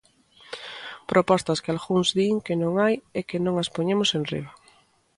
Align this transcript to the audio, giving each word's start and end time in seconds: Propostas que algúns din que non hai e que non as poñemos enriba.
Propostas 1.11 1.61
que 1.63 1.71
algúns 1.71 2.09
din 2.17 2.35
que 2.45 2.55
non 2.61 2.73
hai 2.81 2.95
e 3.19 3.21
que 3.29 3.37
non 3.45 3.55
as 3.63 3.71
poñemos 3.75 4.09
enriba. 4.19 4.51